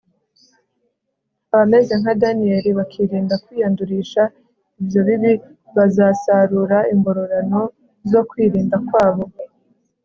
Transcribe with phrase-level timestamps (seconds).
[1.53, 4.21] abameze nka daniyeli, bakirinda kwiyandurisha
[4.81, 5.33] ibyo bibi,
[5.75, 7.61] bazasarura ingororano
[8.11, 9.23] zo kwirinda kwabo